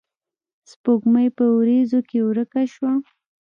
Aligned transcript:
سپوږمۍ 0.71 1.27
پۀ 1.35 1.45
وريځو 1.57 1.99
کښې 2.09 2.19
ورکه 2.25 2.61
شوه 2.73 2.91